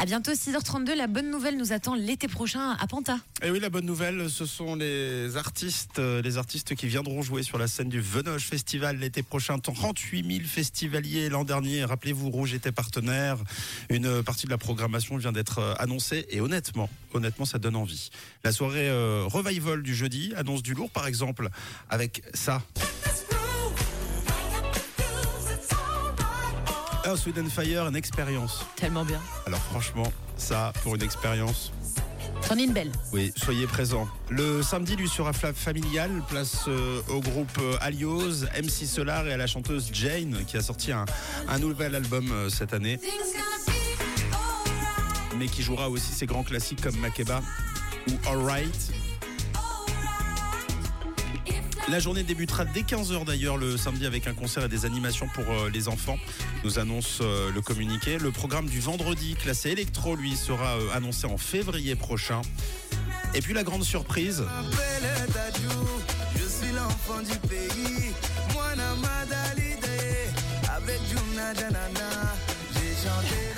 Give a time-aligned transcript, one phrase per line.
[0.00, 0.94] À bientôt 6h32.
[0.94, 3.18] La bonne nouvelle nous attend l'été prochain à Panta.
[3.42, 7.42] Et oui, la bonne nouvelle, ce sont les artistes, euh, les artistes qui viendront jouer
[7.42, 9.58] sur la scène du Venoge Festival l'été prochain.
[9.58, 11.84] 38 000 festivaliers l'an dernier.
[11.84, 13.38] Rappelez-vous, Rouge était partenaire.
[13.90, 18.10] Une partie de la programmation vient d'être euh, annoncée et honnêtement, honnêtement, ça donne envie.
[18.44, 21.48] La soirée euh, revival du jeudi annonce du lourd, par exemple,
[21.90, 22.62] avec ça.
[27.08, 28.66] Earth, Wind Fire, une expérience.
[28.76, 29.18] Tellement bien.
[29.46, 31.72] Alors franchement, ça, pour une expérience,
[32.42, 32.92] C'en est une belle.
[33.12, 34.06] oui, soyez présents.
[34.28, 39.32] Le samedi lui sera fla- familial, place euh, au groupe euh, Alios, MC Solar et
[39.32, 41.06] à la chanteuse Jane qui a sorti un,
[41.48, 43.00] un nouvel album euh, cette année,
[45.38, 47.40] mais qui jouera aussi ses grands classiques comme Makeba
[48.10, 48.92] ou Alright.
[51.90, 55.44] La journée débutera dès 15h d'ailleurs le samedi avec un concert et des animations pour
[55.48, 56.18] euh, les enfants,
[56.62, 58.18] nous annonce euh, le communiqué.
[58.18, 62.42] Le programme du vendredi classé électro lui sera euh, annoncé en février prochain.
[63.34, 64.44] Et puis la grande surprise.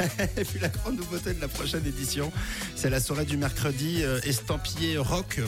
[0.36, 2.32] Et puis la grande nouveauté de la prochaine édition,
[2.74, 5.40] c'est la soirée du mercredi euh, estampillé rock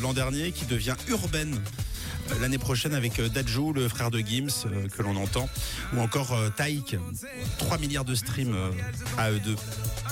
[0.00, 1.60] l'an dernier qui devient urbaine.
[2.30, 5.48] Euh, L'année prochaine avec euh, Dadju, le frère de Gims, euh, que l'on entend,
[5.94, 6.96] ou encore euh, Taïk,
[7.58, 8.70] 3 milliards de streams euh,
[9.18, 9.56] à eux deux.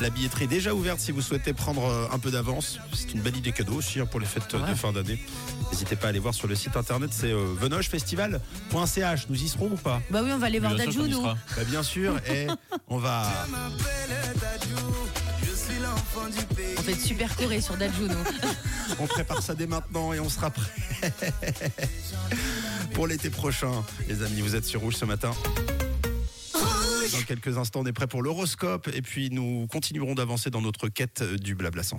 [0.01, 2.79] La billetterie est déjà ouverte si vous souhaitez prendre euh, un peu d'avance.
[2.95, 5.23] C'est une belle idée cadeau aussi hein, pour les fêtes de fin d'année.
[5.71, 9.27] N'hésitez pas à aller voir sur le site internet, c'est euh, venogefestival.ch.
[9.29, 10.01] Nous y serons ou pas?
[10.11, 11.23] Bah oui, on va aller voir y nous.
[11.23, 12.47] Bah, Bien sûr, et
[12.89, 13.31] on va...
[16.79, 18.95] On fait de super choré sur Dadju, nous.
[18.99, 21.13] On prépare ça dès maintenant et on sera prêt
[22.95, 23.71] pour l'été prochain.
[24.09, 25.33] Les amis, vous êtes sur Rouge ce matin.
[27.13, 30.89] Dans quelques instants, on est prêt pour l'horoscope et puis nous continuerons d'avancer dans notre
[30.89, 31.99] quête du blabla sans